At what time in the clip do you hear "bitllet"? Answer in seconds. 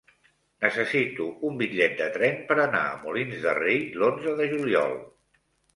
1.61-1.93